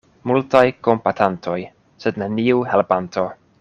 [0.29, 1.59] Multaj kompatantoj,
[2.07, 3.33] sed neniu helpanto.